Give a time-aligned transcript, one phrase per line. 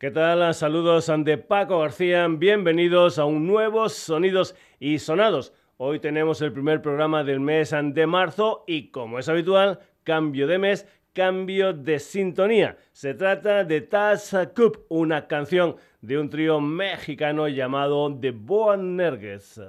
[0.00, 0.54] ¿Qué tal?
[0.54, 2.26] Saludos de Paco García.
[2.26, 5.52] Bienvenidos a un nuevo Sonidos y Sonados.
[5.76, 10.56] Hoy tenemos el primer programa del mes de marzo y, como es habitual, cambio de
[10.56, 12.78] mes, cambio de sintonía.
[12.92, 19.60] Se trata de Taz Cup, una canción de un trío mexicano llamado The Boanerges.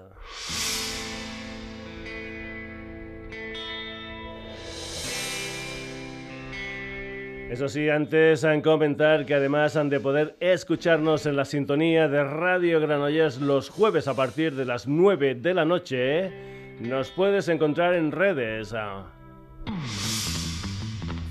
[7.52, 12.24] Eso sí, antes en comentar que además han de poder escucharnos en la sintonía de
[12.24, 16.32] Radio Granollers los jueves a partir de las 9 de la noche,
[16.80, 18.74] nos puedes encontrar en redes.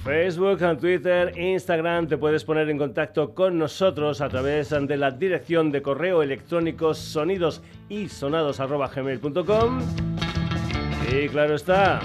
[0.05, 5.73] Facebook, Twitter, Instagram, te puedes poner en contacto con nosotros a través de la dirección
[5.73, 8.09] de correo electrónico sonidos y
[11.28, 12.00] claro está,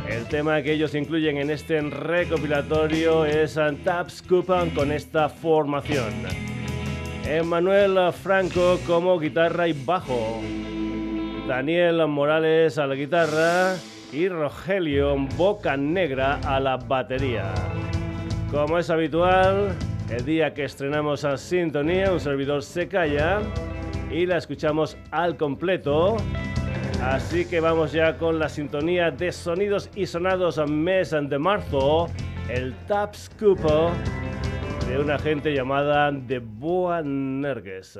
[0.10, 6.14] el tema que ellos incluyen en este recopilatorio es Taps Coupon con esta formación.
[7.26, 10.42] Emmanuel Franco como guitarra y bajo.
[11.48, 13.76] Daniel Morales a la guitarra
[14.12, 17.54] y Rogelio Boca Negra a la batería.
[18.52, 19.76] Como es habitual,
[20.10, 23.40] el día que estrenamos a Sintonía, un servidor se calla
[24.10, 26.18] y la escuchamos al completo
[27.02, 32.08] Así que vamos ya con la sintonía de sonidos y sonados a mes de marzo,
[32.50, 33.60] el Tap Scoop
[34.88, 38.00] de una gente llamada The Boa Nerges.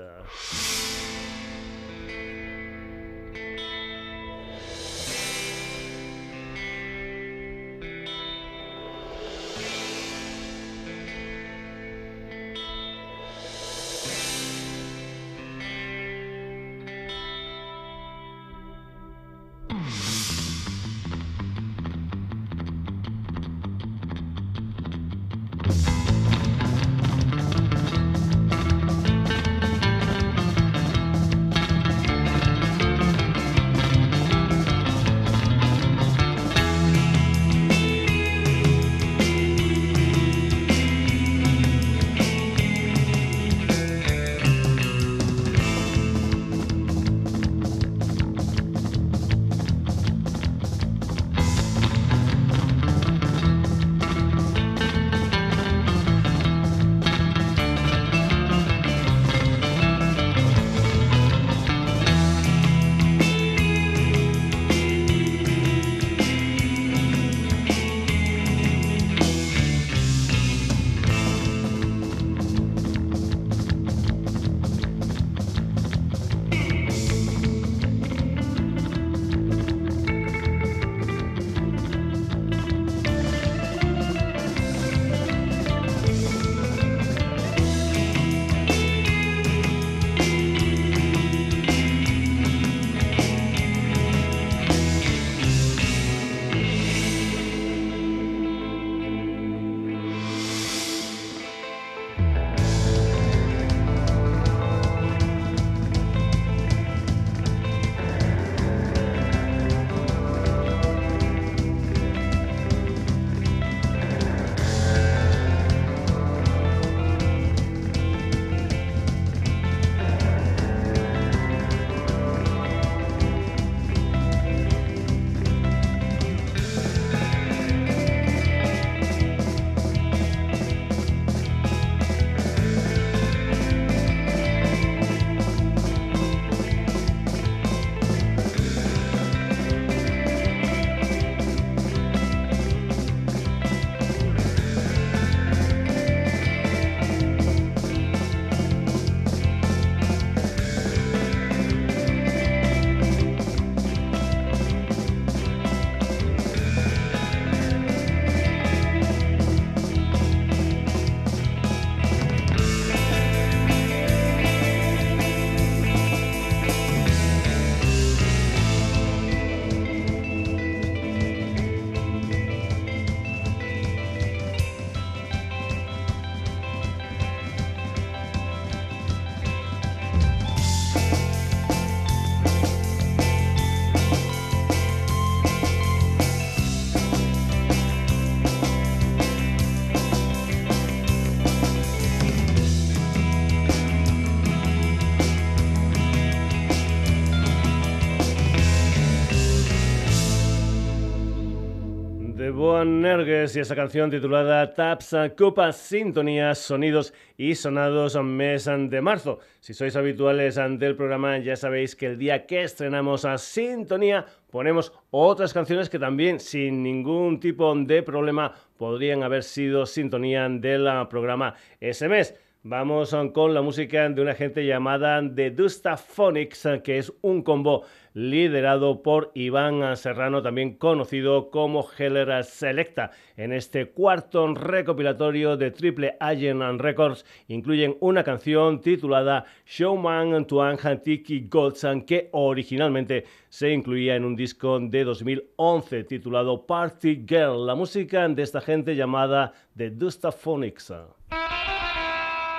[202.58, 209.38] Boan y esa canción titulada Taps, Copa, Sintonías, Sonidos y Sonados mes de marzo.
[209.60, 214.92] Si sois habituales del programa ya sabéis que el día que estrenamos a Sintonía ponemos
[215.12, 221.54] otras canciones que también sin ningún tipo de problema podrían haber sido sintonía del programa
[221.80, 222.34] ese mes.
[222.64, 229.04] Vamos con la música de una gente llamada The Dustaphonics, que es un combo liderado
[229.04, 233.12] por Iván Serrano, también conocido como Heller Selecta.
[233.38, 241.48] En este cuarto recopilatorio de Triple Agent Records incluyen una canción titulada Showman Tuan Tiki
[241.48, 248.28] Godsan que originalmente se incluía en un disco de 2011 titulado Party Girl, la música
[248.28, 250.92] de esta gente llamada The Dustaphonics.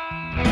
[0.09, 0.48] Showman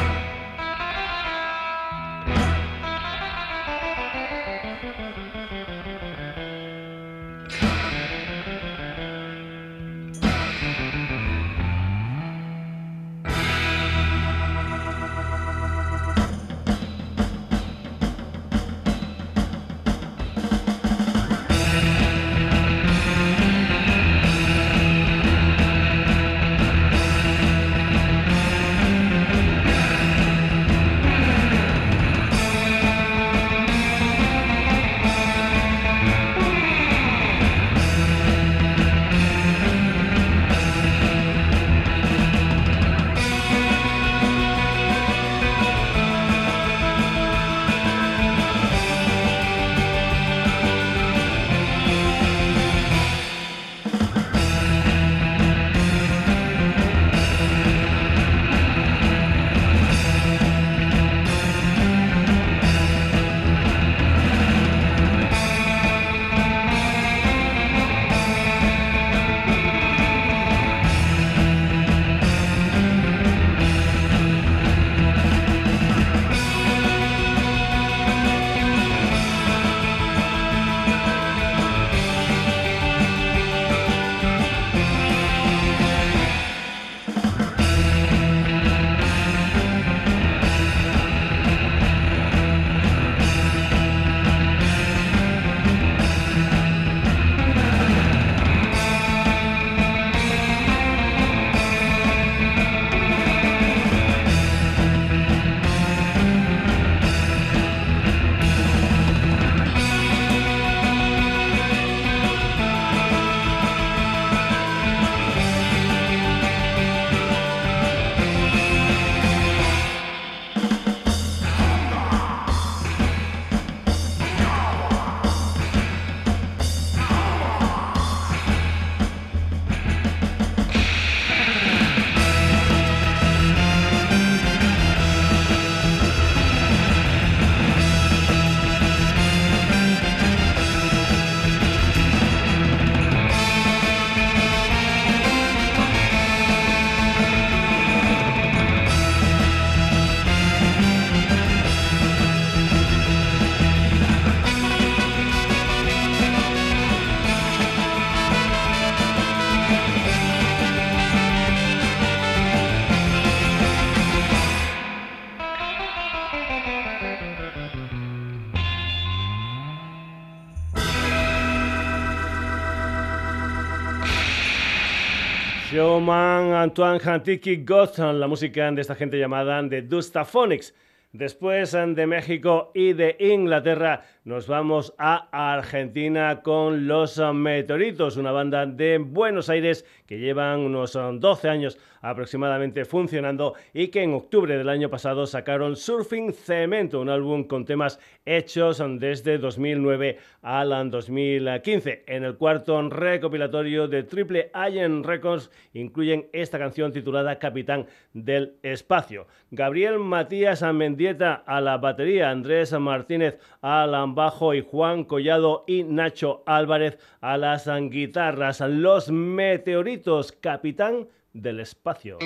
[176.66, 180.74] Antoine Hantiki Gotham, la música de esta gente llamada The Dustaphonics.
[181.12, 188.66] Después de México y de Inglaterra nos vamos a Argentina con Los Meteoritos, una banda
[188.66, 194.68] de Buenos Aires que llevan unos 12 años aproximadamente funcionando y que en octubre del
[194.68, 202.04] año pasado sacaron Surfing Cemento, un álbum con temas hechos desde 2009 al 2015.
[202.06, 209.26] En el cuarto recopilatorio de Triple Allen Records incluyen esta canción titulada Capitán del Espacio.
[209.50, 216.42] Gabriel Matías Mendieta a la batería, Andrés Martínez al bajo y Juan Collado y Nacho
[216.46, 218.60] Álvarez a las guitarras.
[218.60, 219.95] Los Meteoritos,
[220.40, 222.18] Capitán del Espacio.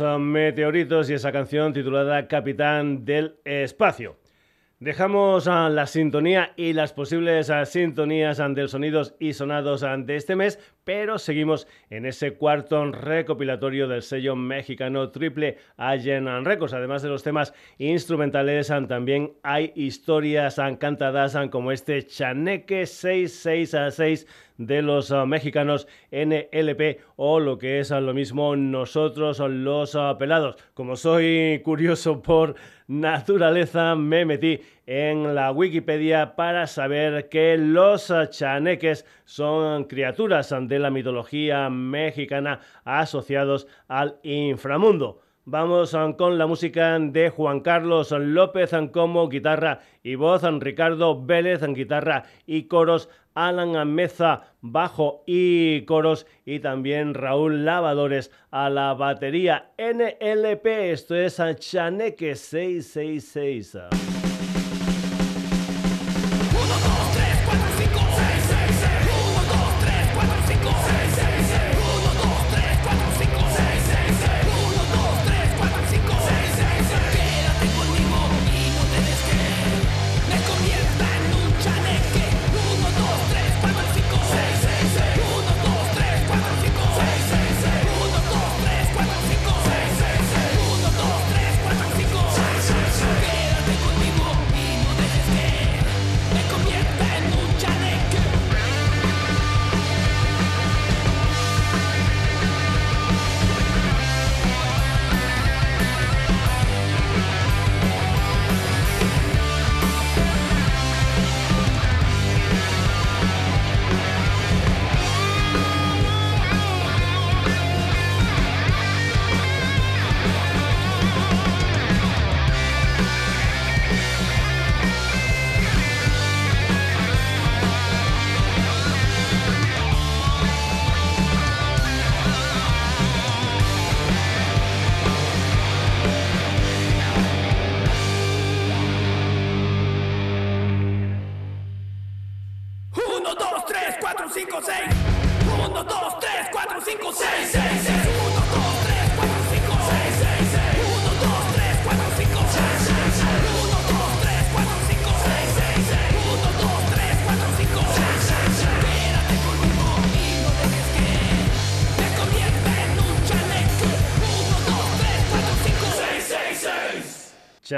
[0.00, 4.16] Meteoritos y esa canción titulada Capitán del Espacio.
[4.80, 10.14] Dejamos a la sintonía y las posibles ah, sintonías ah, de sonidos y sonados de
[10.14, 16.74] este mes, pero seguimos en ese cuarto recopilatorio del sello mexicano Triple Agent Records.
[16.74, 25.12] Además de los temas instrumentales, también hay historias cantadas como este Chaneque 666 de los
[25.12, 30.56] ah, mexicanos NLP o lo que es ah, lo mismo nosotros los ah, pelados.
[30.74, 32.56] Como soy curioso por
[32.88, 40.90] naturaleza, me metí en la Wikipedia para saber que los chaneques son criaturas de la
[40.90, 45.20] mitología mexicana asociados al inframundo.
[45.44, 51.74] Vamos con la música de Juan Carlos López como guitarra y voz, Ricardo Vélez en
[51.74, 59.72] guitarra y coros, Alan Meza bajo y coros y también Raúl Lavadores a la batería
[59.78, 60.66] NLP.
[60.66, 64.17] Esto es Chaneque 666.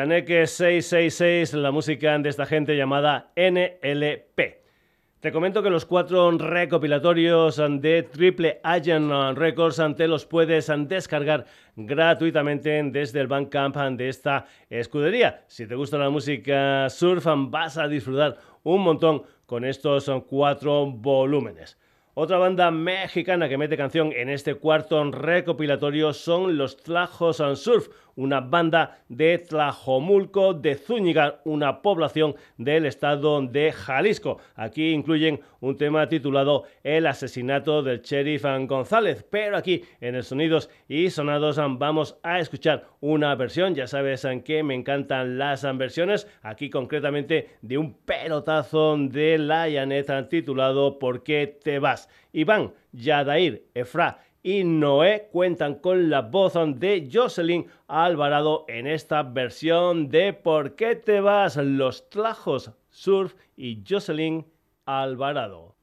[0.01, 4.41] Chaneque 666, la música de esta gente llamada NLP.
[5.21, 11.45] Te comento que los cuatro recopilatorios de Triple Agent Records te los puedes descargar
[11.77, 15.45] gratuitamente desde el Bandcamp de esta escudería.
[15.49, 21.77] Si te gusta la música surf, vas a disfrutar un montón con estos cuatro volúmenes.
[22.15, 27.89] Otra banda mexicana que mete canción en este cuarto recopilatorio son los Tlajos and Surf,
[28.17, 34.39] una banda de Tlajomulco de Zúñiga, una población del estado de Jalisco.
[34.55, 40.71] Aquí incluyen un tema titulado El asesinato del sheriff González, pero aquí en el Sonidos
[40.89, 46.71] y Sonados vamos a escuchar una versión, ya sabes que me encantan las versiones, aquí
[46.71, 52.09] concretamente de un pelotazo de la llaneta titulado ¿Por qué te vas?
[52.33, 60.09] Iván, Yadair, Efra y Noé cuentan con la voz de Jocelyn Alvarado en esta versión
[60.09, 61.57] de ¿Por qué te vas?
[61.57, 64.47] Los Tlajos Surf y Jocelyn
[64.87, 65.77] Alvarado.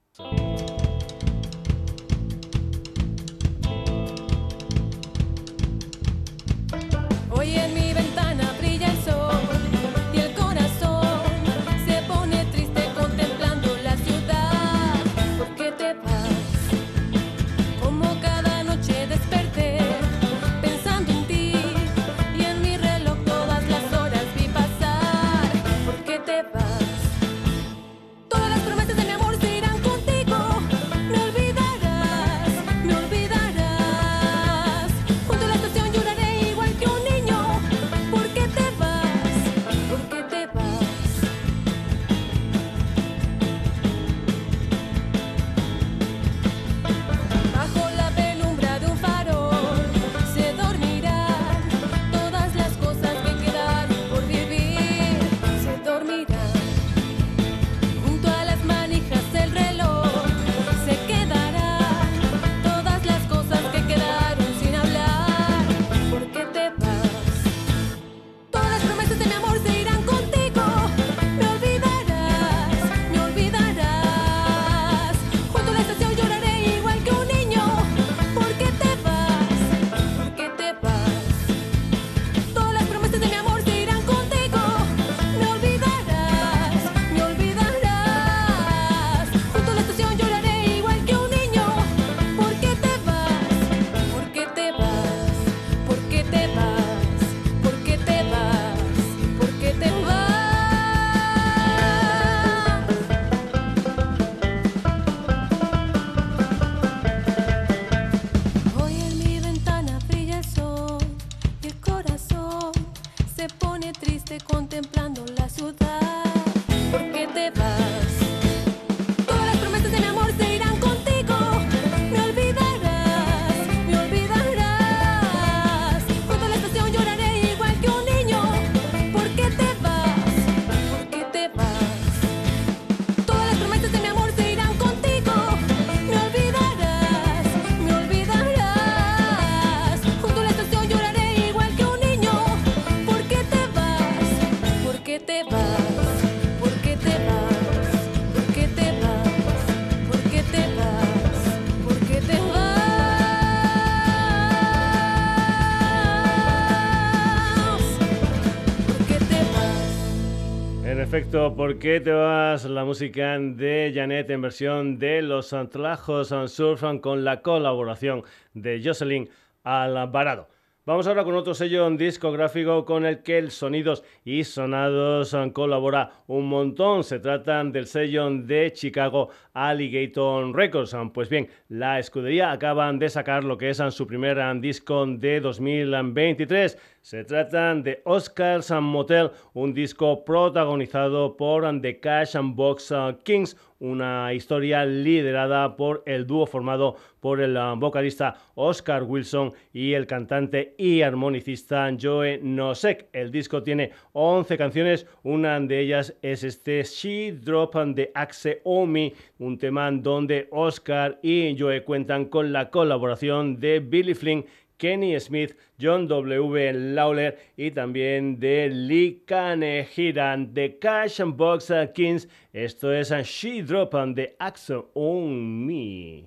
[161.18, 167.00] Efecto, ¿por qué te vas la música de Janet en versión de Los Antlajos Surfan
[167.00, 168.22] con la colaboración
[168.54, 169.28] de Jocelyn
[169.64, 170.48] Alvarado?
[170.86, 176.48] Vamos ahora con otro sello discográfico con el que el Sonidos y Sonados colabora un
[176.48, 177.04] montón.
[177.04, 180.96] Se trata del sello de Chicago Alligator Records.
[181.14, 186.78] Pues bien, la escudería acaban de sacar lo que es su primer disco de 2023.
[187.08, 192.94] Se trata de Oscars Motel, un disco protagonizado por The Cash and Box
[193.24, 199.94] Kings, una historia liderada por el dúo formado por el uh, vocalista Oscar Wilson y
[199.94, 203.08] el cantante y armonicista Joe Nosek.
[203.14, 209.14] El disco tiene 11 canciones, una de ellas es este She Drop the Axe Omi,
[209.40, 214.46] un tema donde Oscar y Joe cuentan con la colaboración de Billy Flynn
[214.78, 216.74] Kenny Smith, John W.
[216.74, 222.28] Lawler y también de Lee Kanehiran de Cash and Box Kings.
[222.54, 226.26] Esto es She Drop on the Axel on Me.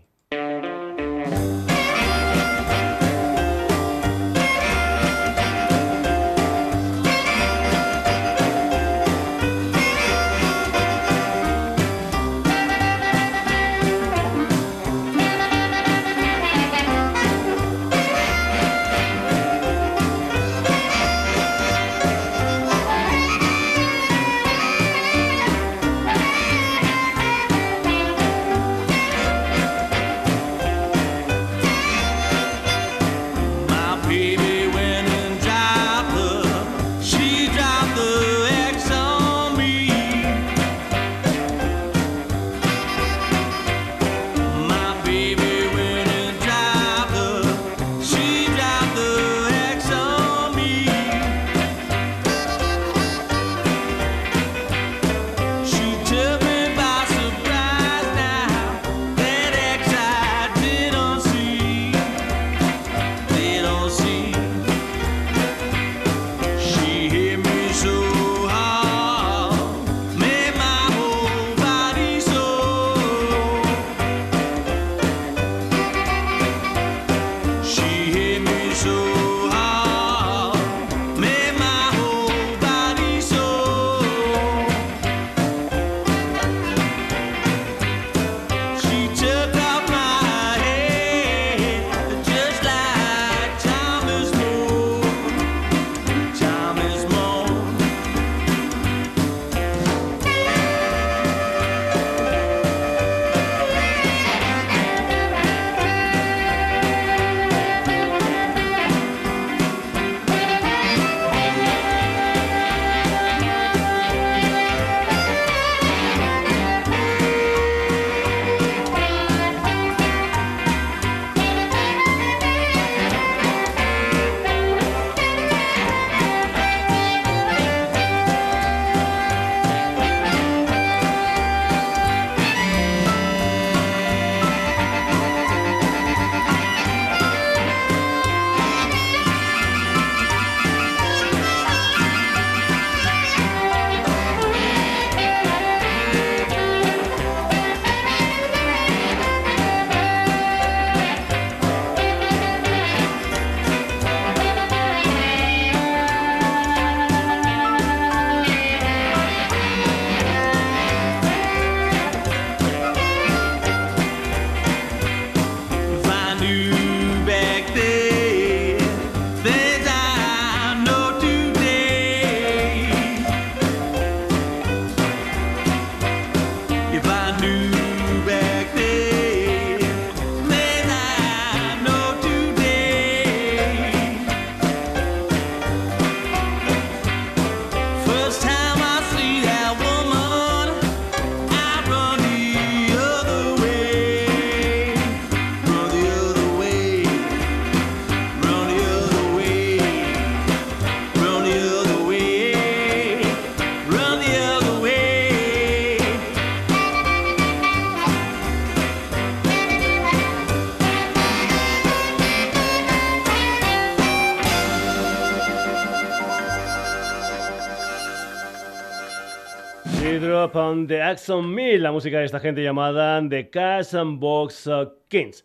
[221.42, 224.70] Mill, la música de esta gente llamada The Cash and Box
[225.08, 225.44] Kings.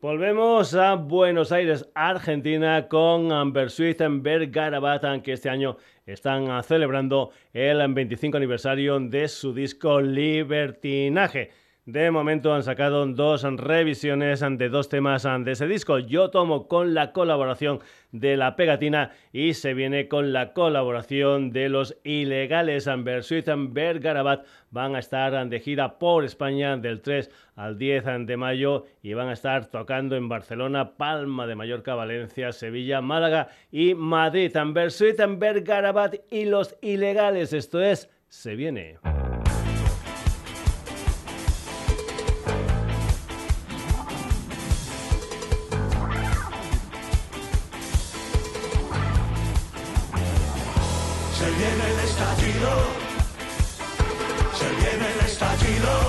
[0.00, 7.30] Volvemos a Buenos Aires, Argentina, con Amber Swift en Garabat, que este año están celebrando
[7.52, 11.50] el 25 aniversario de su disco Libertinaje.
[11.84, 15.98] De momento han sacado dos revisiones de dos temas de ese disco.
[15.98, 17.80] Yo tomo con la colaboración
[18.12, 22.88] de la pegatina y se viene con la colaboración de los ilegales.
[22.98, 28.86] Bersuit Garabat van a estar de gira por España del 3 al 10 de mayo
[29.02, 34.56] y van a estar tocando en Barcelona, Palma de Mallorca, Valencia, Sevilla, Málaga y Madrid.
[34.72, 35.20] Bersuit
[35.62, 37.52] Garabat y los ilegales.
[37.52, 38.98] Esto es, se viene.
[51.42, 53.01] se viene el estallido
[54.62, 56.01] se viene el estallido.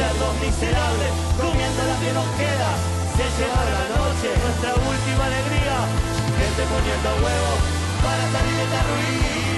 [0.00, 2.70] cerdos miserables, comiendo la que nos queda.
[3.16, 5.76] Se lleva la noche, nuestra última alegría.
[6.40, 7.58] Gente poniendo huevos
[8.02, 9.49] para salir de esta ruina.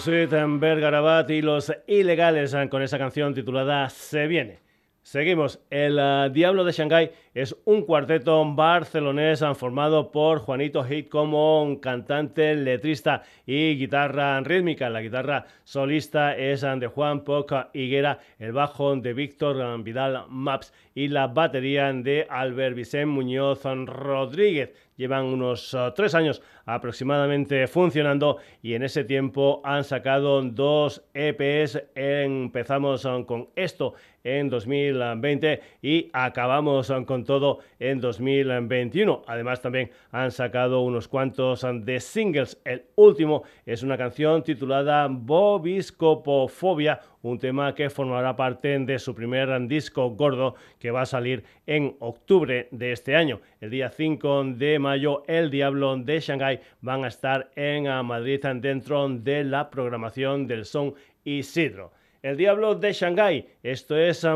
[0.00, 4.60] Bersuit, Bergarabat y los ilegales con esa canción titulada Se viene.
[5.02, 5.60] Seguimos.
[5.68, 12.56] El uh, Diablo de Shanghái es un cuarteto barcelonés formado por Juanito Hit como cantante,
[12.56, 14.90] letrista y guitarra rítmica.
[14.90, 21.06] La guitarra solista es de Juan Poca Higuera, el bajo de Víctor Vidal Maps y
[21.06, 24.72] la batería de Albert Vicente Muñoz Rodríguez.
[24.96, 31.82] Llevan unos uh, tres años aproximadamente funcionando y en ese tiempo han sacado dos EPs.
[31.94, 39.22] Empezamos um, con esto en 2020 y acabamos um, todo en 2021.
[39.26, 42.60] Además también han sacado unos cuantos de singles.
[42.64, 49.50] El último es una canción titulada Bobiscopofobia, un tema que formará parte de su primer
[49.68, 53.40] disco gordo que va a salir en octubre de este año.
[53.60, 59.08] El día 5 de mayo, El Diablo de Shanghai van a estar en Madrid dentro
[59.08, 61.92] de la programación del Son Isidro.
[62.22, 63.46] El Diablo de Shanghai.
[63.62, 64.26] Esto es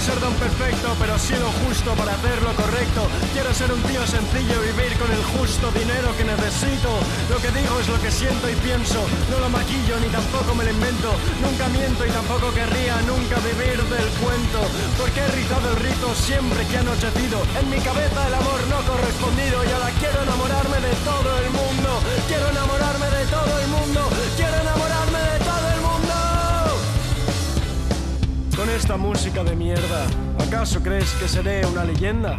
[0.00, 0.10] Ambobiscopofobia.
[0.10, 3.02] ser tan perfecto, pero sido justo para hacer lo correcto.
[3.34, 6.88] Quiero ser un tío sencillo vivir con el justo dinero que necesito.
[7.28, 9.00] Lo que digo es lo que siento y pienso.
[9.30, 11.12] No lo maquillo ni tampoco me lo invento.
[11.44, 14.60] Nunca miento y tampoco querría nunca vivir del cuento.
[14.96, 17.38] Porque he rizado el rito siempre que ha anochecido.
[17.60, 21.90] En mi cabeza el amor no correspondido y ahora quiero enamorarme de todo el mundo.
[22.26, 24.00] Quiero enamorarme de todo el mundo.
[24.36, 24.89] Quiero enamorarme
[28.60, 30.04] con esta música de mierda?
[30.38, 32.36] ¿Acaso crees que seré una leyenda?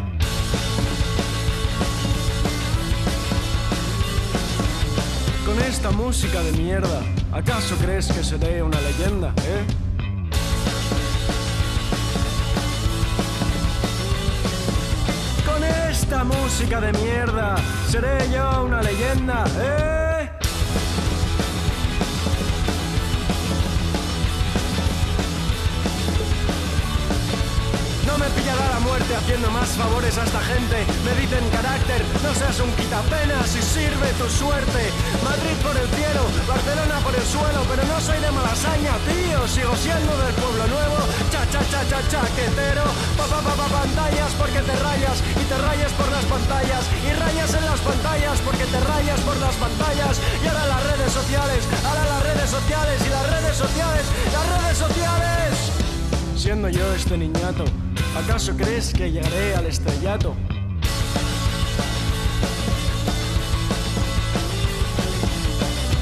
[5.44, 9.66] Con esta música de mierda, ¿acaso crees que seré una leyenda, eh?
[15.44, 17.56] Con esta música de mierda,
[17.90, 20.01] ¿seré yo una leyenda, eh?
[28.12, 30.84] No me pillará la muerte haciendo más favores a esta gente.
[31.08, 34.92] Me dicen carácter, no seas un quitapenas y sirve tu suerte.
[35.24, 39.40] Madrid por el cielo, Barcelona por el suelo, pero no soy de malasaña, tío.
[39.48, 41.00] Sigo siendo del pueblo nuevo.
[41.32, 42.84] Cha cha cha cha chaquetero.
[43.16, 47.12] Pa pa pa pa pantallas porque te rayas y te rayas por las pantallas y
[47.16, 51.62] rayas en las pantallas porque te rayas por las pantallas y ahora las redes sociales,
[51.88, 54.04] ahora las redes sociales y las redes sociales,
[54.36, 55.54] las redes sociales.
[56.36, 57.64] Siendo yo este niñato
[58.18, 60.36] ¿Acaso crees que llegaré al estrellato?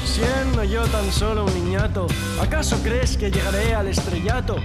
[0.04, 2.06] Siendo yo tan solo un niñato,
[2.42, 4.56] ¿acaso crees que llegaré al estrellato?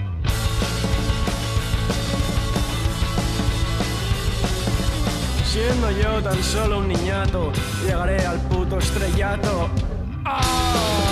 [5.46, 7.52] Siendo yo tan solo un niñato,
[7.86, 9.70] llegaré al puto estrellato.
[10.26, 11.05] ¡Ah!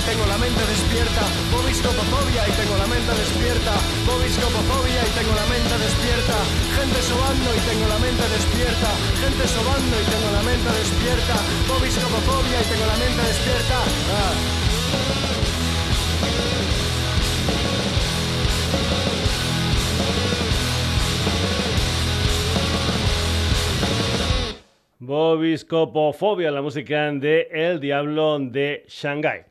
[0.00, 1.22] Y tengo la mente despierta.
[1.52, 3.74] Bobiscopofobia y tengo la mente despierta.
[4.06, 6.36] Bobiscopofobia y tengo la mente despierta.
[6.76, 8.90] Gente sobando y tengo la mente despierta.
[9.20, 11.36] Gente sobando y tengo la mente despierta.
[11.68, 13.78] Bobiscopofobia y tengo la mente despierta.
[14.16, 14.34] Ah.
[24.98, 29.49] Bobiscopofobia, la música de El Diablo de Shanghai.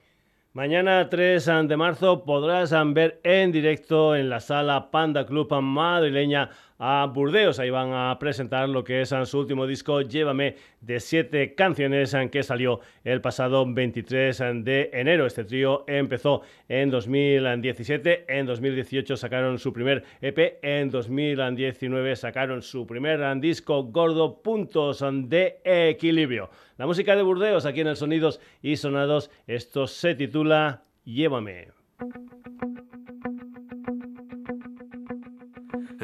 [0.59, 7.05] Mañana 3 de marzo podrás ver en directo en la sala Panda Club madrileña a
[7.13, 7.59] Burdeos.
[7.59, 12.41] Ahí van a presentar lo que es su último disco, Llévame, de siete canciones que
[12.41, 15.25] salió el pasado 23 de enero.
[15.25, 22.87] Este trío empezó en 2017, en 2018 sacaron su primer EP, en 2019 sacaron su
[22.87, 26.49] primer disco gordo, Puntos de Equilibrio.
[26.77, 31.67] La música de Burdeos aquí en el Sonidos y Sonados, esto se titula Llévame.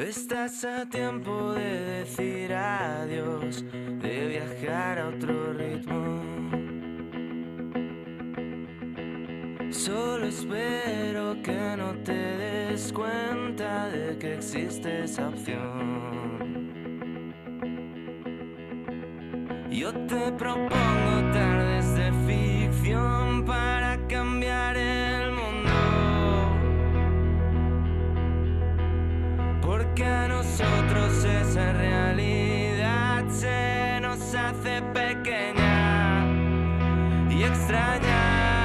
[0.06, 6.22] Estás a tiempo de decir adiós, de viajar a otro ritmo.
[9.72, 16.72] Solo espero que no te des cuenta de que existe esa opción.
[19.68, 25.05] Yo te propongo tardes de ficción para cambiar el
[29.66, 36.24] porque a nosotros esa realidad se nos hace pequeña
[37.28, 38.55] y extraña.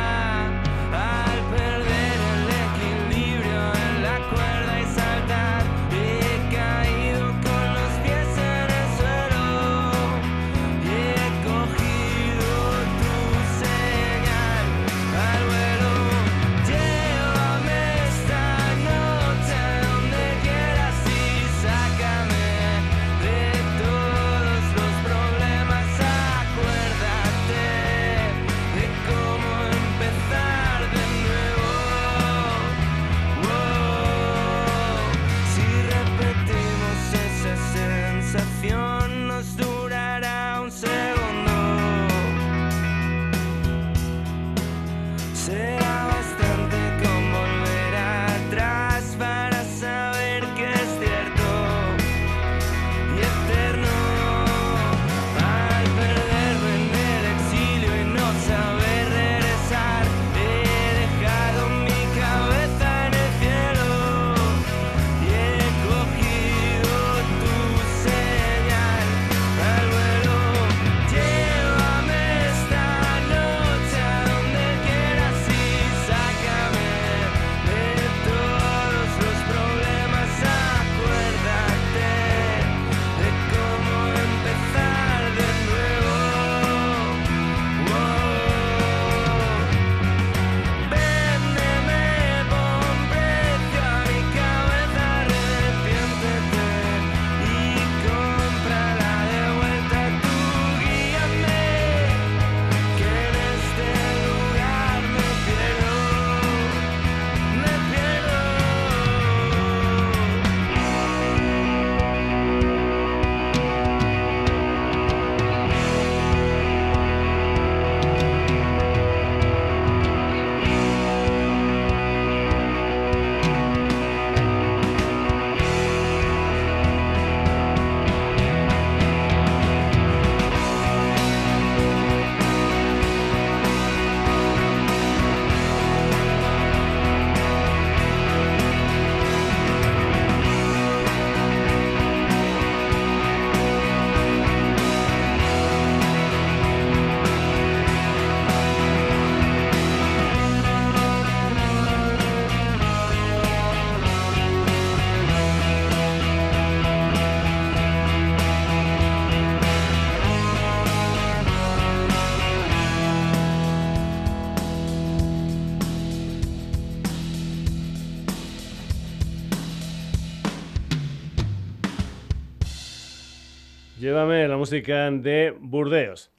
[174.02, 176.32] Llévame la música de Burdeos.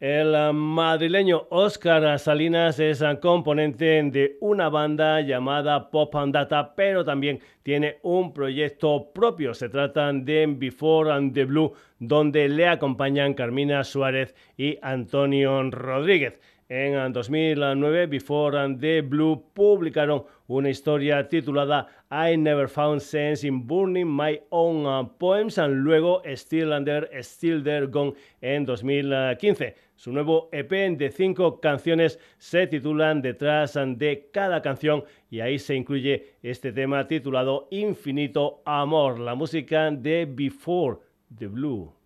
[0.00, 7.38] El madrileño Oscar Salinas es componente de una banda llamada Pop and Data, pero también
[7.62, 9.52] tiene un proyecto propio.
[9.52, 16.40] Se trata de Before and the Blue, donde le acompañan Carmina Suárez y Antonio Rodríguez.
[16.70, 23.66] En 2009, Before and the Blue publicaron una historia titulada I Never Found Sense in
[23.66, 29.76] Burning My Own uh, Poems, y luego Still Under, Still There Gone en 2015.
[29.94, 35.76] Su nuevo EP de cinco canciones se titulan Detrás de cada canción y ahí se
[35.76, 40.98] incluye este tema titulado Infinito Amor, la música de Before
[41.38, 41.99] the Blue.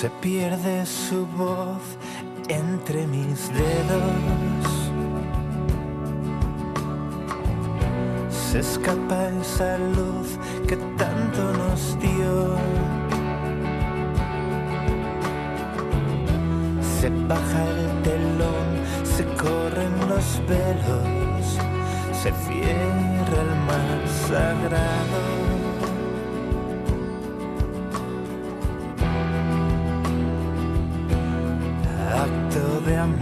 [0.00, 1.82] Se pierde su voz
[2.48, 4.64] entre mis dedos.
[8.30, 12.56] Se escapa esa luz que tanto nos dio.
[16.98, 18.68] Se baja el telón,
[19.04, 21.58] se corren los velos,
[22.14, 25.59] se cierra el mar sagrado.
[32.28, 33.18] De amor.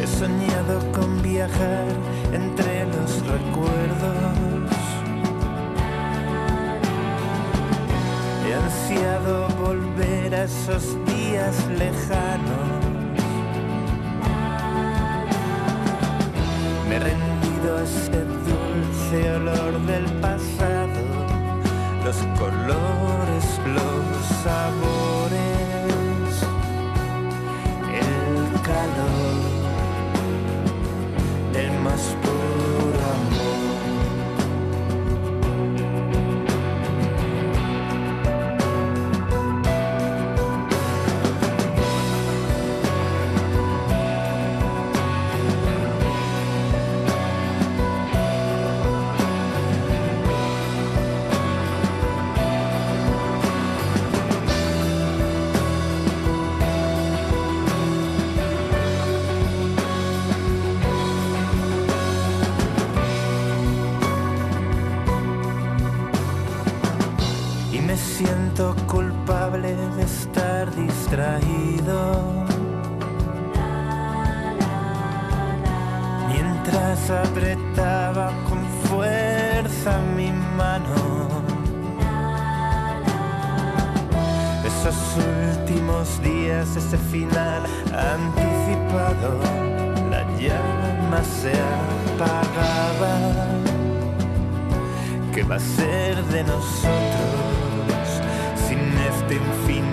[0.00, 1.88] He soñado con viajar
[2.32, 4.70] entre los recuerdos.
[8.46, 12.86] He ansiado volver a esos días lejanos.
[16.88, 21.05] Me he rendido a ese dulce olor del pasado,
[22.06, 26.34] los colores, los sabores,
[27.92, 29.38] el calor
[31.52, 32.14] del más
[77.10, 81.28] apretaba con fuerza mi mano.
[84.64, 84.96] Esos
[85.58, 89.38] últimos días, ese final anticipado,
[90.10, 91.52] la llama se
[92.14, 93.14] apagaba.
[95.34, 98.06] ¿Qué va a ser de nosotros
[98.66, 98.78] sin
[99.10, 99.85] este infinito?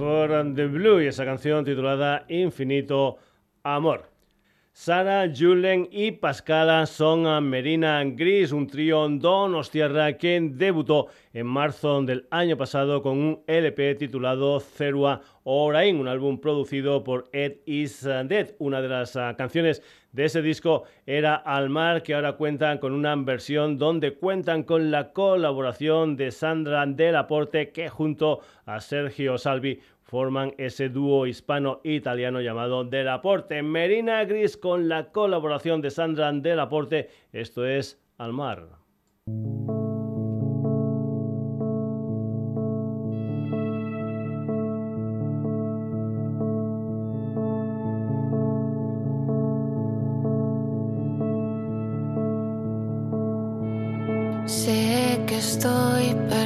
[0.00, 3.18] The Blue y esa canción titulada Infinito
[3.62, 4.08] Amor.
[4.72, 12.00] Sara, Julen y Pascala son a Merina Gris, un trío donostiarra que debutó en marzo
[12.02, 18.02] del año pasado con un LP titulado Cerua Orain, un álbum producido por Ed Is
[18.02, 18.54] Dead.
[18.58, 19.82] Una de las ah, canciones
[20.12, 24.90] de ese disco era Al Mar, que ahora cuentan con una versión donde cuentan con
[24.90, 32.84] la colaboración de Sandra Delaporte, que junto a Sergio Salvi forman ese dúo hispano-italiano llamado
[32.84, 33.62] Delaporte.
[33.62, 37.10] Merina Gris con la colaboración de Sandra Delaporte.
[37.32, 38.80] Esto es Al Mar.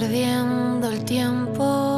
[0.05, 1.94] Perdiendo el tiempo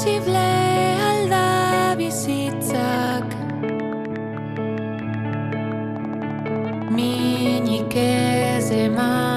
[0.00, 3.26] posible alda bizitzak.
[6.90, 9.29] Minik ez ematea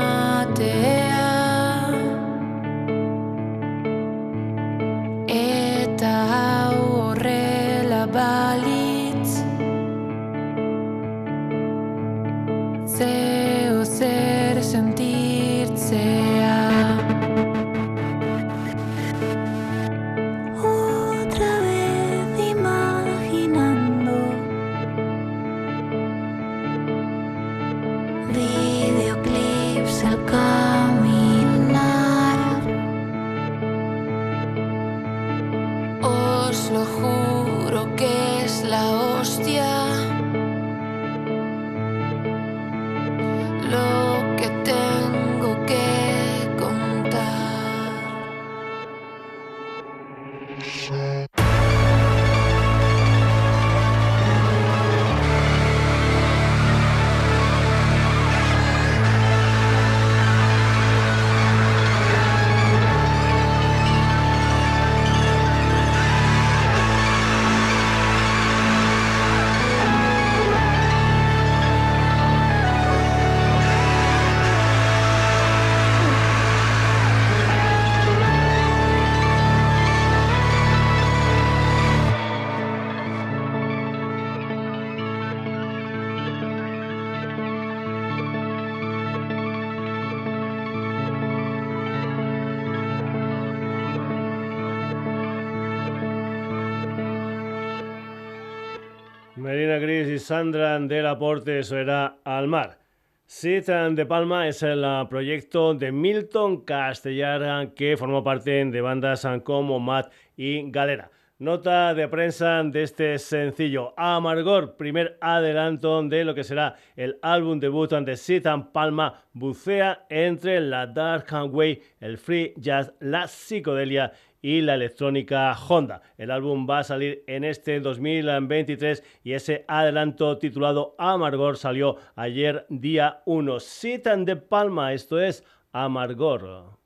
[100.34, 102.80] Sandra del Aporte, eso era Al Mar.
[103.28, 109.28] Sit de Palma es el ah, proyecto de Milton Castellar que formó parte de bandas
[109.44, 111.12] como Matt y Galera.
[111.38, 117.60] Nota de prensa de este sencillo Amargor, primer adelanto de lo que será el álbum
[117.60, 124.14] debut de Sit Palma, bucea entre la Dark Way, el free jazz, la psicodelia
[124.44, 126.04] y la electrónica Honda.
[126.18, 132.68] El álbum va a salir en este 2023 y ese adelanto titulado Amargor salió ayer
[132.70, 133.60] día 1.
[133.62, 136.83] Citan de Palma, esto es Amargor.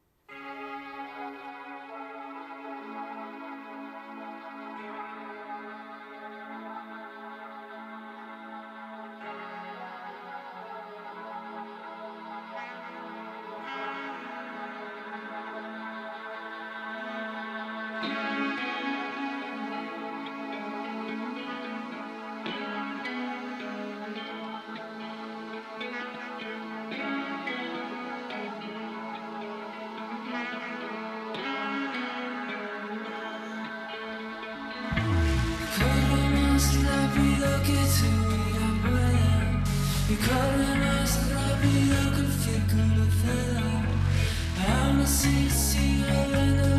[45.07, 46.76] Aún así sigo viendo el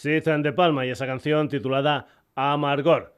[0.00, 3.14] Sid de Palma y esa canción titulada Amargor.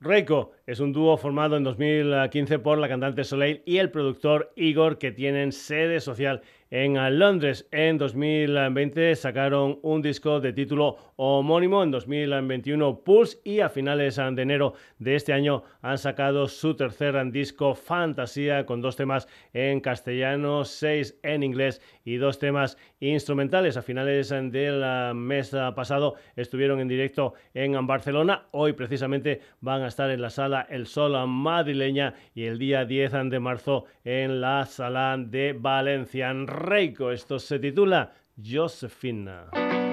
[0.00, 4.96] Reiko es un dúo formado en 2015 por la cantante Soleil y el productor Igor
[4.96, 6.40] que tienen sede social
[6.74, 7.68] en Londres.
[7.70, 14.42] En 2020 sacaron un disco de título homónimo, en 2021 Pulse y a finales de
[14.42, 20.64] enero de este año han sacado su tercer disco Fantasía con dos temas en castellano,
[20.64, 23.76] seis en inglés y dos temas instrumentales.
[23.76, 28.46] A finales del mes pasado estuvieron en directo en Barcelona.
[28.50, 33.12] Hoy precisamente van a estar en la sala El Sol madrileña y el día 10
[33.30, 36.34] de marzo en la sala de Valencia.
[36.64, 37.10] Reiko.
[37.10, 39.83] Esto se titula Josefina.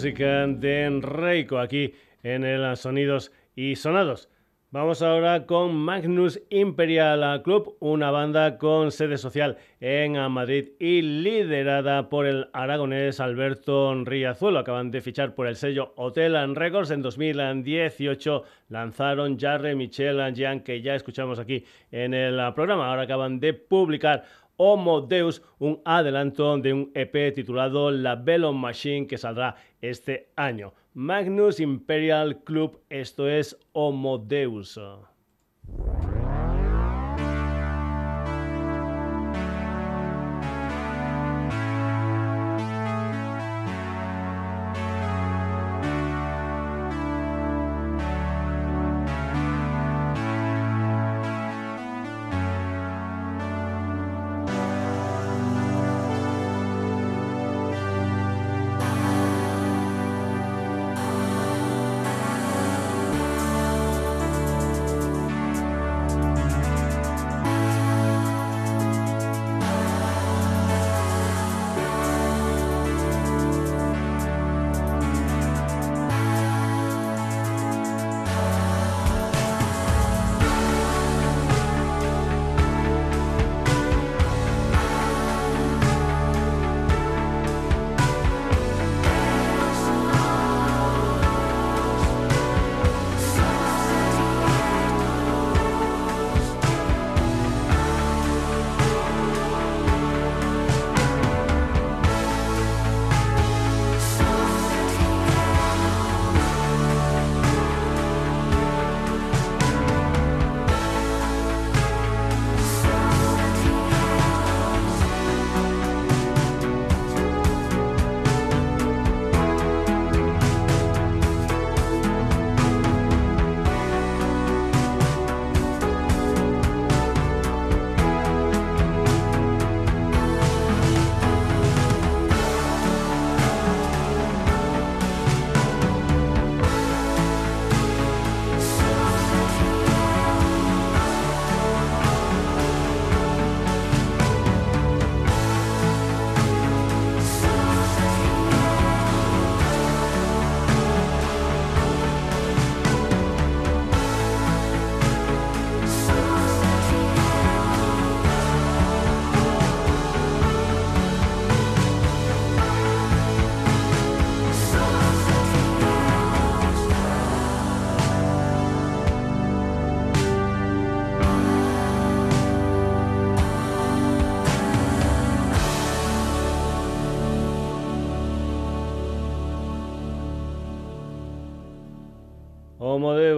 [0.00, 1.92] Música de Enrico aquí
[2.22, 4.30] en el Sonidos y Sonados.
[4.70, 12.08] Vamos ahora con Magnus Imperial Club, una banda con sede social en Madrid y liderada
[12.08, 14.60] por el aragonés Alberto Riazuelo.
[14.60, 18.44] Acaban de fichar por el sello Hotel Records en 2018.
[18.68, 22.88] Lanzaron Jarre, Michel, Jean, que ya escuchamos aquí en el programa.
[22.88, 24.24] Ahora acaban de publicar
[24.62, 30.74] Homo Deus, un adelanto de un EP titulado La Bellon Machine que saldrá este año.
[30.92, 34.78] Magnus Imperial Club, esto es Homo Deus.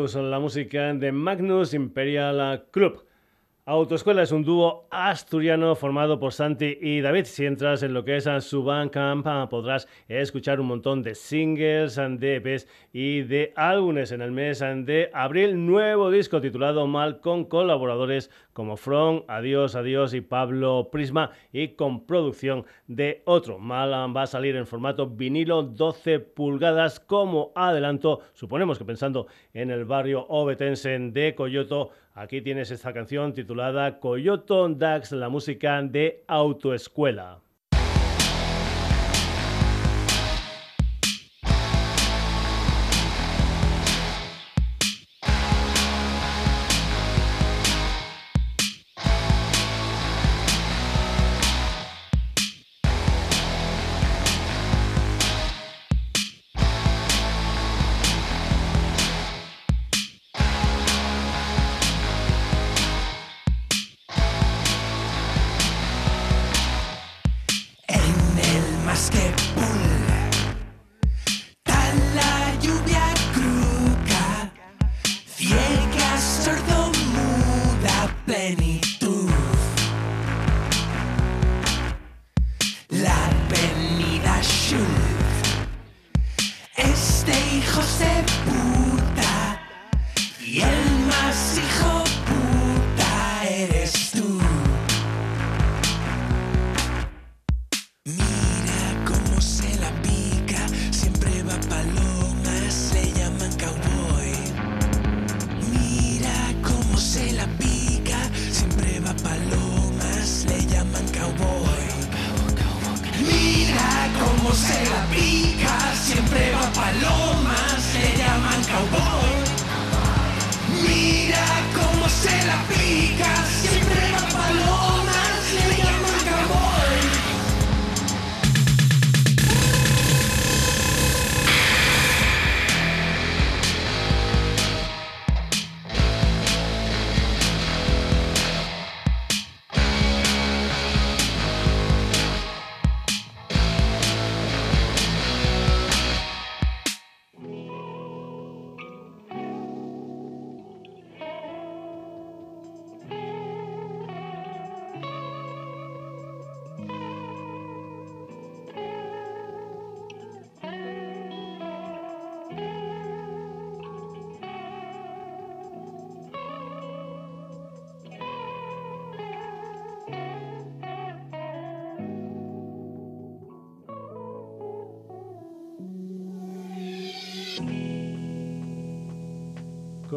[0.08, 3.04] Son la música de Magnus Imperial Club.
[3.64, 7.24] Autoescuela es un dúo asturiano formado por Santi y David.
[7.24, 12.36] Si entras en lo que es su Bandcamp podrás escuchar un montón de singles, de
[12.36, 14.12] EPs y de álbumes.
[14.12, 20.14] En el mes de abril, nuevo disco titulado Mal con colaboradores como From, Adiós, Adiós
[20.14, 23.58] y Pablo Prisma y con producción de otro.
[23.58, 29.70] Mal va a salir en formato vinilo 12 pulgadas como adelanto, suponemos que pensando en
[29.70, 36.24] el barrio obetense de Coyoto Aquí tienes esta canción titulada Coyote Dax, la música de
[36.26, 37.41] autoescuela.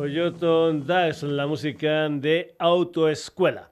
[0.05, 3.71] Coyoto Dax, la música de autoescuela.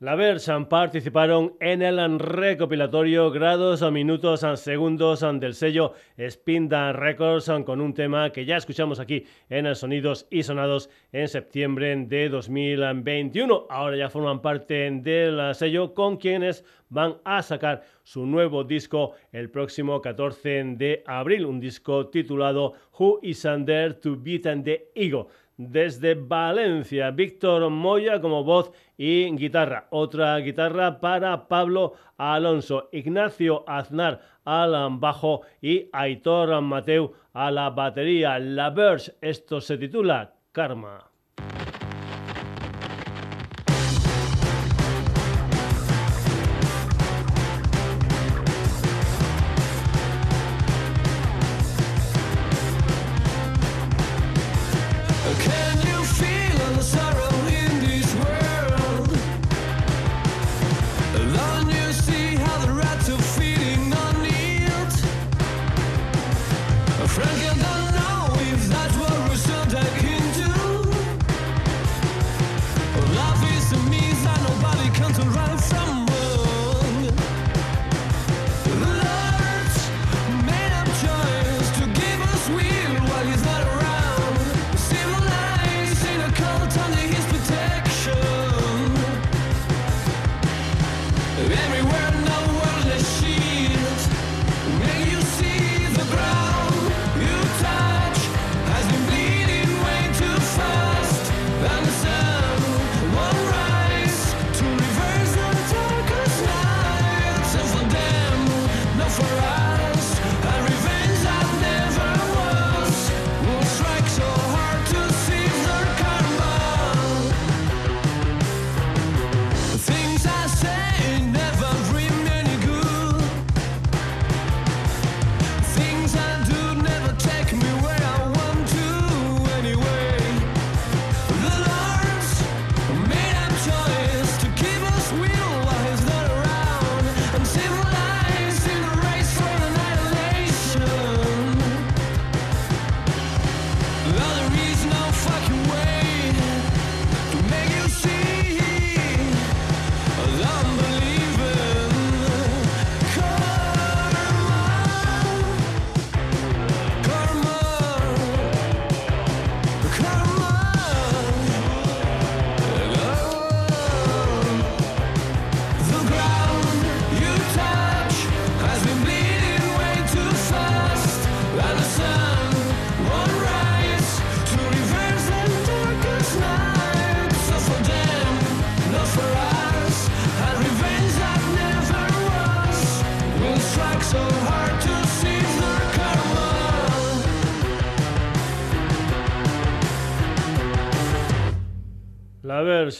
[0.00, 5.94] La Versan participaron en el recopilatorio Grados Minutos Segundos del sello
[6.28, 11.28] Spinda Records con un tema que ya escuchamos aquí en el Sonidos y Sonados en
[11.28, 13.68] septiembre de 2021.
[13.70, 19.50] Ahora ya forman parte del sello con quienes van a sacar su nuevo disco el
[19.50, 25.28] próximo 14 de abril, un disco titulado Who is Under to Beat the Ego
[25.70, 27.10] desde Valencia.
[27.10, 29.86] Víctor Moya como voz y guitarra.
[29.90, 32.88] Otra guitarra para Pablo Alonso.
[32.92, 38.38] Ignacio Aznar al bajo y Aitor Mateu a la batería.
[38.38, 41.11] La Verge, esto se titula Karma.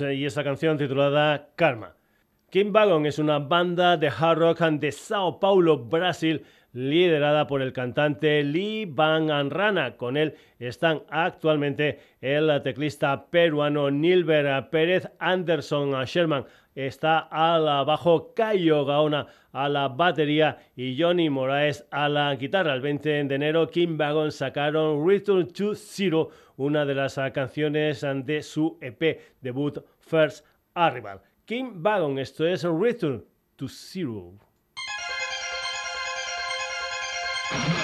[0.01, 1.95] Y esa canción titulada Karma.
[2.51, 7.73] King Wagon es una banda de hard rock de Sao Paulo, Brasil, liderada por el
[7.73, 9.97] cantante Lee Van Anrana.
[9.97, 18.85] Con él están actualmente el teclista peruano Nilber Pérez, Anderson Sherman está al bajo, Cayo
[18.85, 22.75] Gaona a la batería y Johnny Moraes a la guitarra.
[22.75, 28.43] El 20 de enero, King Wagon sacaron Return to Zero, una de las canciones de
[28.43, 31.21] su EP debut First Arrival.
[31.45, 33.25] King Wagon, esto es Return
[33.57, 34.52] to Zero.
[37.53, 37.82] Thank you.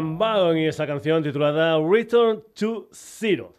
[0.00, 3.54] Y esa canción titulada Return to Zero.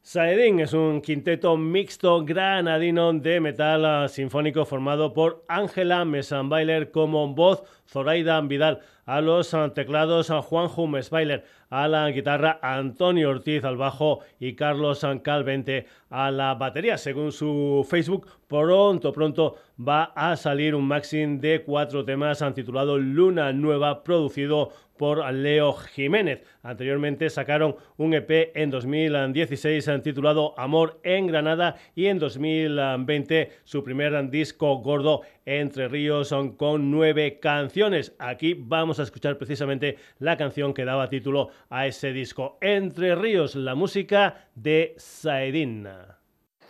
[0.00, 7.62] Saedin es un quinteto mixto granadino de metal sinfónico formado por Ángela Mesambailer como voz,
[7.86, 14.54] Zoraida Vidal a los teclados, Juan Humesbailer a la guitarra, Antonio Ortiz al bajo y
[14.54, 16.98] Carlos Calvente a la batería.
[16.98, 23.52] Según su Facebook, pronto, pronto va a salir un maxim de cuatro temas titulado Luna
[23.52, 26.42] Nueva, producido por Leo Jiménez.
[26.62, 34.30] Anteriormente sacaron un EP en 2016 titulado Amor en Granada y en 2020 su primer
[34.30, 38.14] disco gordo Entre Ríos con nueve canciones.
[38.18, 43.54] Aquí vamos a escuchar precisamente la canción que daba título a ese disco Entre Ríos,
[43.54, 45.88] la música de Saedin.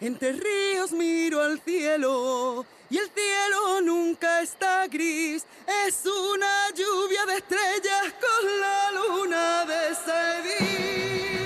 [0.01, 5.47] Entre ríos miro al cielo y el cielo nunca está gris.
[5.87, 11.44] Es una lluvia de estrellas con la luna de Sevilla.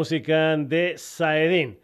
[0.00, 1.78] Música de Saedin.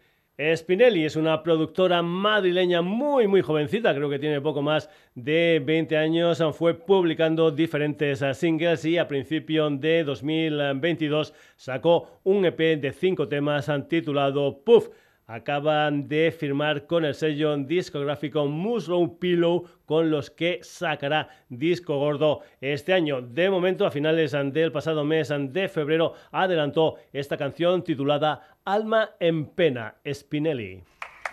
[0.55, 5.95] Spinelli es una productora madrileña muy muy jovencita, creo que tiene poco más de 20
[5.97, 13.27] años, fue publicando diferentes singles y a principio de 2022 sacó un EP de 5
[13.27, 14.89] temas titulado Puff
[15.27, 22.41] acaban de firmar con el sello discográfico Muslow Pillow con los que sacará disco gordo
[22.61, 23.21] este año.
[23.21, 29.45] De momento, a finales del pasado mes de febrero, adelantó esta canción titulada Alma en
[29.47, 30.81] Pena, Spinelli.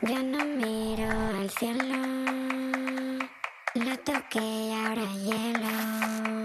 [0.03, 1.09] Ya no miro
[1.39, 1.85] al cielo,
[3.77, 6.44] lo toqué ahora hielo.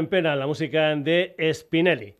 [0.00, 2.14] En pena, la música de Spinelli.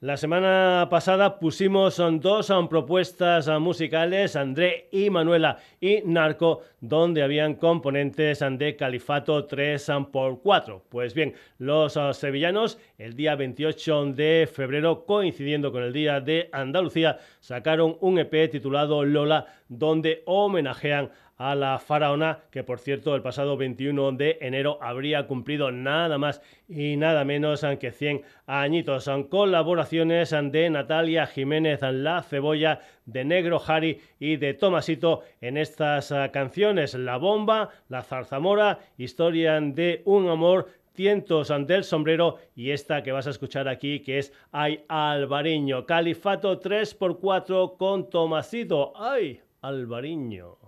[0.00, 8.44] La semana pasada pusimos dos propuestas musicales, André y Manuela y Narco, donde habían componentes
[8.48, 10.82] de Califato 3x4.
[10.88, 17.18] Pues bien, los sevillanos, el día 28 de febrero, coincidiendo con el Día de Andalucía,
[17.40, 23.56] sacaron un EP titulado Lola, donde homenajean a la faraona, que por cierto el pasado
[23.56, 29.04] 21 de enero habría cumplido nada más y nada menos que 100 añitos.
[29.04, 36.12] Son colaboraciones de Natalia Jiménez La Cebolla, de Negro Harry y de Tomasito en estas
[36.32, 36.94] canciones.
[36.94, 43.12] La Bomba, La Zarzamora, Historia de un Amor, Tientos ante el sombrero y esta que
[43.12, 48.94] vas a escuchar aquí que es Ay Alvariño, Califato 3x4 con Tomasito.
[48.96, 50.65] Ay Alvariño.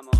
[0.00, 0.16] Vamos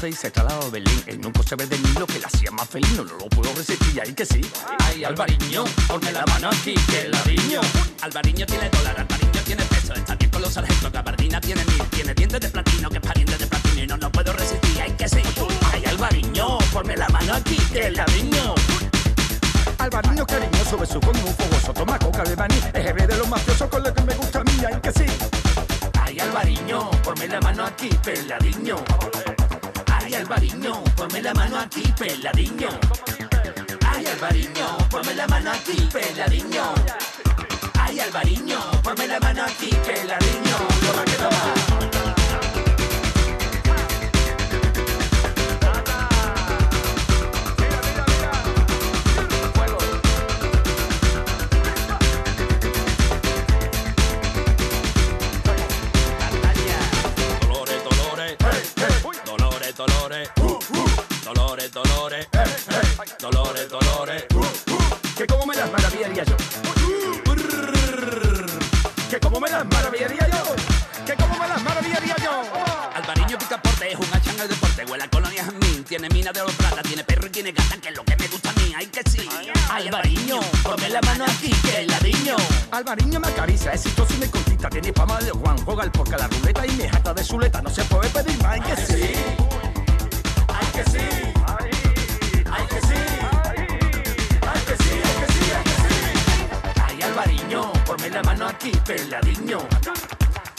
[0.00, 1.02] su pasaporte y se trasladó a Berlín.
[1.06, 4.12] En un coche verde lo que la hacía más feliz, no, lo puedo resistir, ahí
[4.12, 4.40] que sí.
[4.78, 7.60] Ay, Alvariño, ponme la mano aquí, que ladriño.
[8.02, 12.14] Alvariño tiene dólar, Alvariño tiene peso, está bien con los sargentos, Gabardina tiene mil, tiene
[12.14, 15.08] dientes de platino, que es pariente de platino, y no, no puedo resistir, hay que
[15.08, 15.22] sí.
[15.72, 18.54] Ay, Alvariño, ponme la mano aquí, que ladriño.
[19.78, 23.82] Alvariño cariñoso, beso con un fogoso, toma coca de maní, es de los mafiosos con
[23.82, 25.06] lo que me gusta a mí, hay que sí.
[26.00, 28.76] Ay, Alvariño, ponme la mano aquí, peladiño.
[30.10, 32.68] Ay, Alvariño, ponme la mano aquí, peladiño.
[33.86, 36.64] Ay, Alvariño, ponme la mano aquí, peladiño.
[37.78, 40.56] Ay, Alvariño, ponme la mano aquí, peladiño.
[41.16, 41.59] Toma.
[85.82, 87.62] El porca la ruleta y me jata de suleta.
[87.62, 88.52] No se puede pedir más.
[88.52, 89.12] Ay, que sí.
[90.48, 90.98] Ay, que sí.
[91.46, 92.94] Ay, que sí.
[94.42, 96.82] Ay, que sí, ay, que sí, ay, que sí.
[96.86, 99.58] Ay, Alvariño, ponme la mano aquí, peladiño.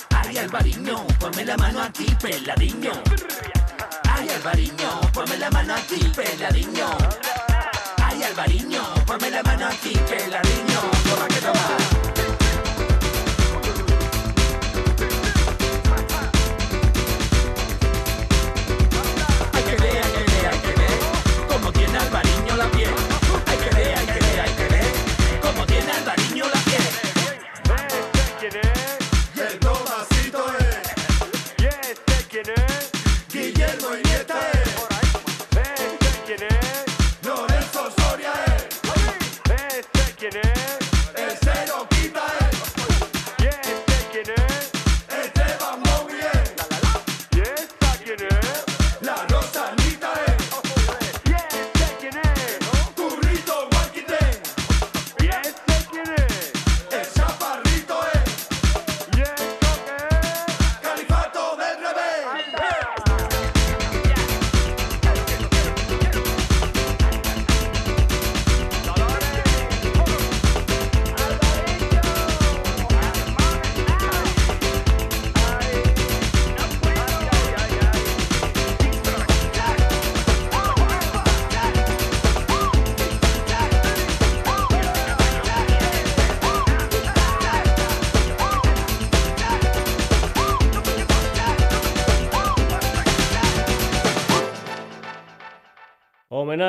[0.09, 2.91] Ay, Alvariño, ponme la mano aquí, peladiño.
[4.09, 6.87] Ay, Alvariño, ponme la mano aquí, peladiño.
[8.03, 10.90] Ay, Alvariño, ponme la mano aquí, peladiño.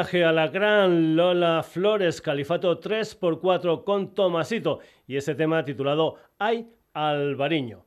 [0.03, 6.66] Homenaje a la gran Lola Flores, Califato 3x4 con Tomasito y ese tema titulado Ay
[6.93, 7.85] Alvariño.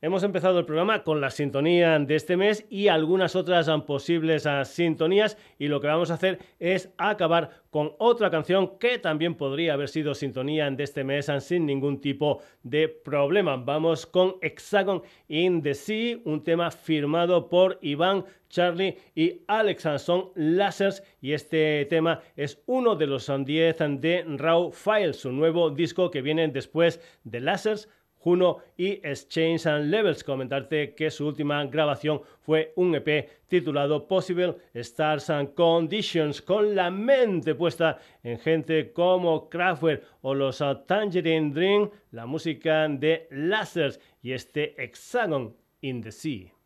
[0.00, 4.46] Hemos empezado el programa con la sintonía de este mes y algunas otras ah, posibles
[4.46, 9.34] ah, sintonías y lo que vamos a hacer es acabar con otra canción que también
[9.34, 13.56] podría haber sido sintonía de este mes ah, sin ningún tipo de problema.
[13.56, 19.84] Vamos con Hexagon in the Sea, un tema firmado por Iván, Charlie y Alex.
[19.98, 25.70] Son Lasers y este tema es uno de los 10 de Raw Files, su nuevo
[25.70, 27.88] disco que viene después de Lasers,
[28.18, 30.24] Juno y Exchange and Levels.
[30.24, 36.90] Comentarte que su última grabación fue un EP titulado Possible Stars and Conditions, con la
[36.90, 44.00] mente puesta en gente como Kraftwerk o los uh, Tangerine Dream, la música de Lasers
[44.22, 46.57] y este Hexagon in the Sea.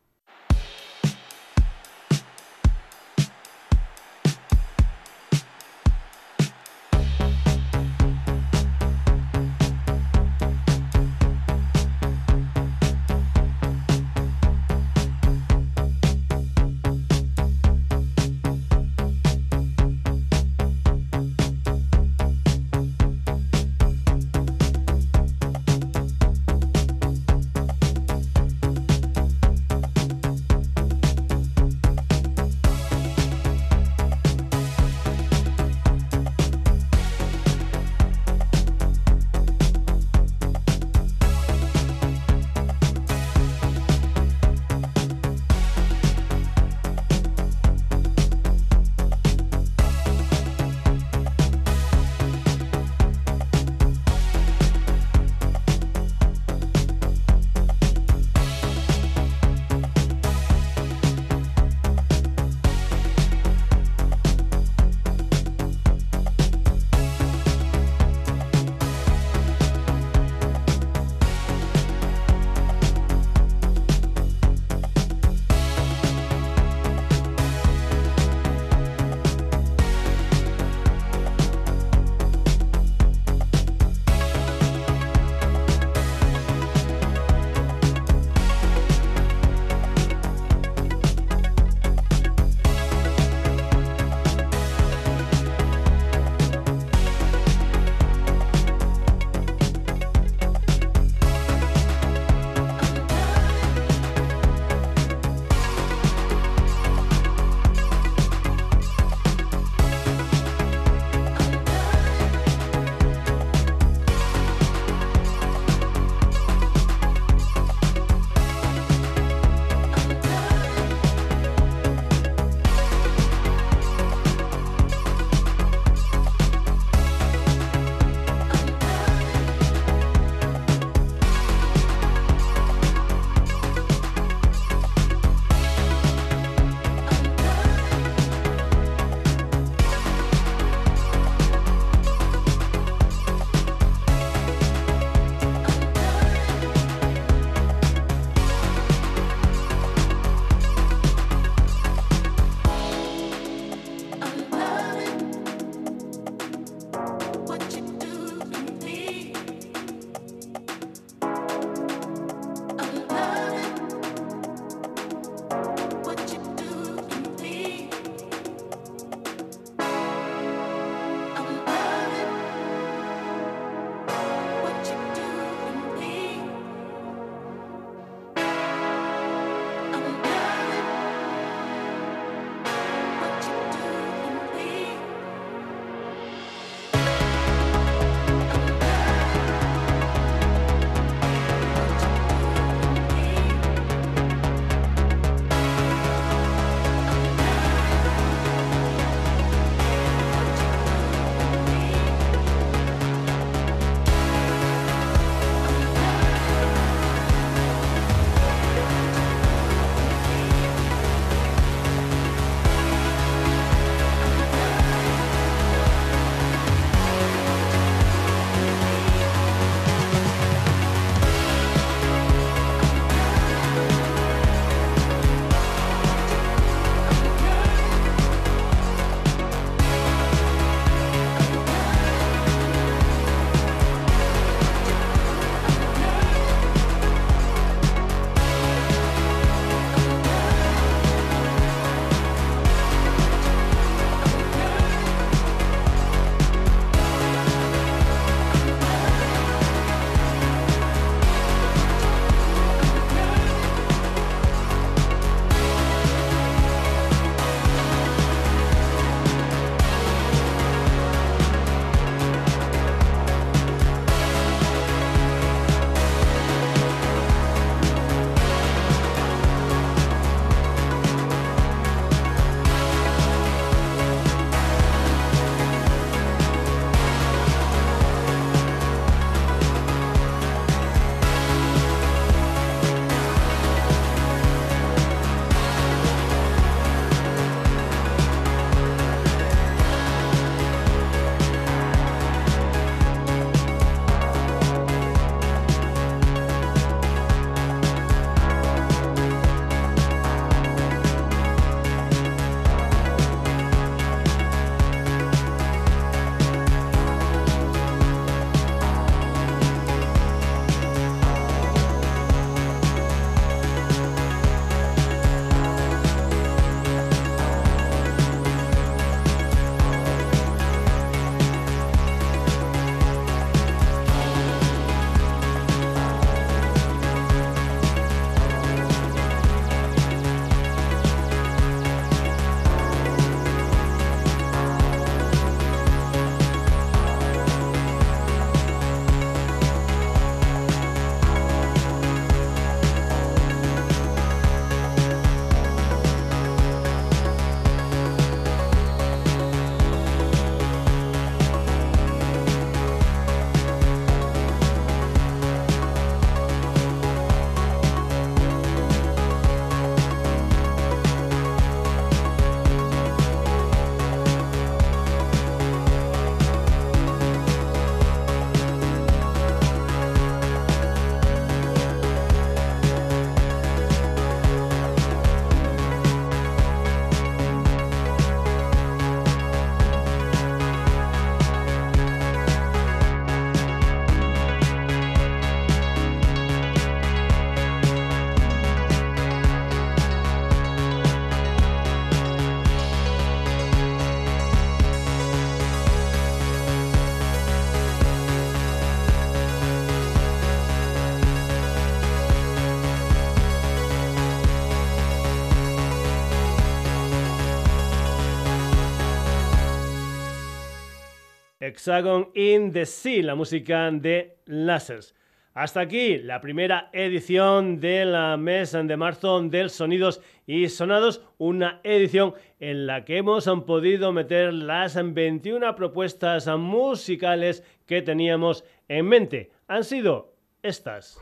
[411.73, 415.15] Hexagon in the Sea, la música de Lasers.
[415.55, 422.35] Hasta aquí la primera edición del mes de marzo del Sonidos y Sonados, una edición
[422.59, 429.51] en la que hemos podido meter las 21 propuestas musicales que teníamos en mente.
[429.67, 431.19] Han sido estas.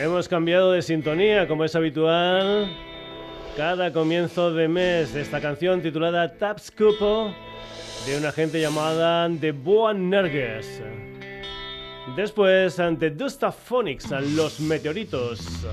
[0.00, 2.70] Hemos cambiado de sintonía, como es habitual,
[3.60, 7.30] cada comienzo de mes esta canción titulada Taps Cupo
[8.06, 10.82] de una gente llamada The Boa Nerges.
[12.16, 15.66] Después, ante Dustaphonics, Los Meteoritos.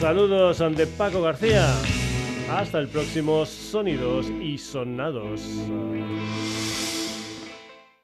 [0.00, 1.66] Saludos de Paco García.
[2.50, 5.40] Hasta el próximo Sonidos y Sonados.